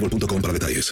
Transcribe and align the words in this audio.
boostmobile.com 0.00 0.42
para 0.42 0.52
detalles. 0.52 0.90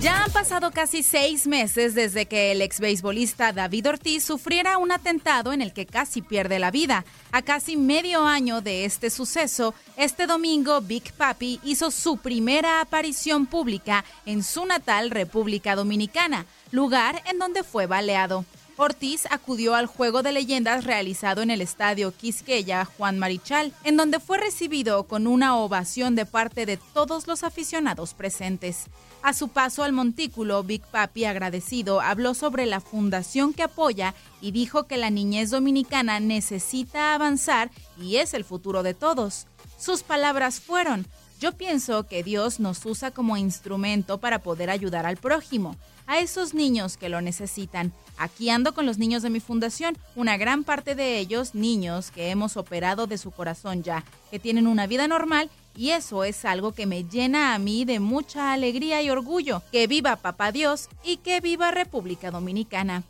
Ya 0.00 0.24
han 0.24 0.32
pasado 0.32 0.72
casi 0.72 1.04
seis 1.04 1.46
meses 1.46 1.94
desde 1.94 2.26
que 2.26 2.50
el 2.50 2.60
ex 2.60 2.80
beisbolista 2.80 3.52
David 3.52 3.88
Ortiz 3.88 4.24
sufriera 4.24 4.78
un 4.78 4.90
atentado 4.90 5.52
en 5.52 5.62
el 5.62 5.72
que 5.72 5.86
casi 5.86 6.22
pierde 6.22 6.58
la 6.58 6.72
vida. 6.72 7.04
A 7.30 7.42
casi 7.42 7.76
medio 7.76 8.24
año 8.26 8.62
de 8.62 8.84
este 8.84 9.10
suceso, 9.10 9.74
este 9.96 10.26
domingo 10.26 10.80
Big 10.80 11.12
Papi 11.12 11.60
hizo 11.62 11.92
su 11.92 12.16
primera 12.16 12.80
aparición 12.80 13.46
pública 13.46 14.04
en 14.26 14.42
su 14.42 14.66
natal 14.66 15.10
República 15.10 15.76
Dominicana, 15.76 16.46
lugar 16.72 17.22
en 17.30 17.38
donde 17.38 17.62
fue 17.62 17.86
baleado. 17.86 18.44
Ortiz 18.82 19.26
acudió 19.30 19.76
al 19.76 19.86
juego 19.86 20.24
de 20.24 20.32
leyendas 20.32 20.82
realizado 20.82 21.40
en 21.40 21.52
el 21.52 21.60
estadio 21.60 22.12
Quisqueya 22.12 22.84
Juan 22.84 23.16
Marichal, 23.16 23.72
en 23.84 23.96
donde 23.96 24.18
fue 24.18 24.38
recibido 24.38 25.04
con 25.04 25.28
una 25.28 25.56
ovación 25.56 26.16
de 26.16 26.26
parte 26.26 26.66
de 26.66 26.78
todos 26.78 27.28
los 27.28 27.44
aficionados 27.44 28.12
presentes. 28.12 28.86
A 29.22 29.34
su 29.34 29.50
paso 29.50 29.84
al 29.84 29.92
montículo, 29.92 30.64
Big 30.64 30.82
Papi, 30.82 31.26
agradecido, 31.26 32.00
habló 32.00 32.34
sobre 32.34 32.66
la 32.66 32.80
fundación 32.80 33.54
que 33.54 33.62
apoya 33.62 34.16
y 34.40 34.50
dijo 34.50 34.88
que 34.88 34.96
la 34.96 35.10
niñez 35.10 35.50
dominicana 35.50 36.18
necesita 36.18 37.14
avanzar 37.14 37.70
y 38.00 38.16
es 38.16 38.34
el 38.34 38.42
futuro 38.42 38.82
de 38.82 38.94
todos. 38.94 39.46
Sus 39.78 40.02
palabras 40.02 40.58
fueron, 40.58 41.06
yo 41.42 41.50
pienso 41.50 42.06
que 42.06 42.22
Dios 42.22 42.60
nos 42.60 42.86
usa 42.86 43.10
como 43.10 43.36
instrumento 43.36 44.18
para 44.18 44.38
poder 44.38 44.70
ayudar 44.70 45.06
al 45.06 45.16
prójimo, 45.16 45.76
a 46.06 46.20
esos 46.20 46.54
niños 46.54 46.96
que 46.96 47.08
lo 47.08 47.20
necesitan. 47.20 47.92
Aquí 48.16 48.48
ando 48.48 48.74
con 48.74 48.86
los 48.86 48.98
niños 48.98 49.24
de 49.24 49.30
mi 49.30 49.40
fundación, 49.40 49.98
una 50.14 50.36
gran 50.36 50.62
parte 50.62 50.94
de 50.94 51.18
ellos 51.18 51.56
niños 51.56 52.12
que 52.12 52.30
hemos 52.30 52.56
operado 52.56 53.08
de 53.08 53.18
su 53.18 53.32
corazón 53.32 53.82
ya, 53.82 54.04
que 54.30 54.38
tienen 54.38 54.68
una 54.68 54.86
vida 54.86 55.08
normal 55.08 55.50
y 55.76 55.90
eso 55.90 56.22
es 56.22 56.44
algo 56.44 56.72
que 56.72 56.86
me 56.86 57.02
llena 57.02 57.54
a 57.54 57.58
mí 57.58 57.84
de 57.84 57.98
mucha 57.98 58.52
alegría 58.52 59.02
y 59.02 59.10
orgullo. 59.10 59.62
Que 59.72 59.88
viva 59.88 60.14
Papá 60.14 60.52
Dios 60.52 60.88
y 61.02 61.16
que 61.16 61.40
viva 61.40 61.72
República 61.72 62.30
Dominicana. 62.30 63.02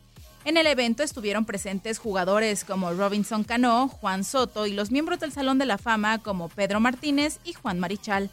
En 0.45 0.57
el 0.57 0.67
evento 0.67 1.03
estuvieron 1.03 1.45
presentes 1.45 1.99
jugadores 1.99 2.65
como 2.65 2.91
Robinson 2.91 3.45
Cano, 3.45 3.87
Juan 3.87 4.25
Soto 4.25 4.67
y 4.67 4.73
los 4.73 4.91
miembros 4.91 5.19
del 5.19 5.31
Salón 5.31 5.57
de 5.57 5.65
la 5.65 5.77
Fama 5.77 6.21
como 6.21 6.49
Pedro 6.49 6.81
Martínez 6.81 7.39
y 7.45 7.53
Juan 7.53 7.79
Marichal. 7.79 8.29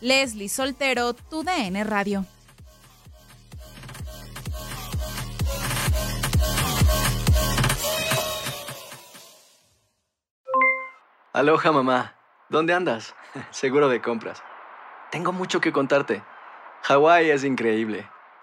Leslie 0.00 0.48
Soltero, 0.48 1.12
tu 1.12 1.42
DN 1.42 1.84
Radio. 1.84 2.24
Aloha 11.34 11.72
mamá. 11.72 12.16
¿Dónde 12.48 12.72
andas? 12.72 13.14
Seguro 13.50 13.88
de 13.90 14.00
compras. 14.00 14.42
Tengo 15.10 15.32
mucho 15.32 15.60
que 15.60 15.72
contarte. 15.72 16.22
Hawái 16.82 17.30
es 17.30 17.44
increíble. 17.44 18.08